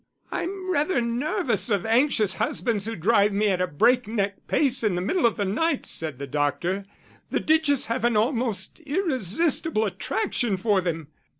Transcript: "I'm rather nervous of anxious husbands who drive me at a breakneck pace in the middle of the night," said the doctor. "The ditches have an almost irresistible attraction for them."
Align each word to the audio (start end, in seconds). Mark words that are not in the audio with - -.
"I'm 0.31 0.71
rather 0.71 0.99
nervous 0.99 1.69
of 1.69 1.85
anxious 1.85 2.33
husbands 2.33 2.85
who 2.87 2.95
drive 2.95 3.31
me 3.33 3.49
at 3.49 3.61
a 3.61 3.67
breakneck 3.67 4.47
pace 4.47 4.83
in 4.83 4.95
the 4.95 4.99
middle 5.01 5.27
of 5.27 5.37
the 5.37 5.45
night," 5.45 5.85
said 5.85 6.17
the 6.17 6.25
doctor. 6.25 6.85
"The 7.29 7.39
ditches 7.39 7.85
have 7.85 8.03
an 8.03 8.17
almost 8.17 8.79
irresistible 8.79 9.85
attraction 9.85 10.57
for 10.57 10.81
them." 10.81 11.09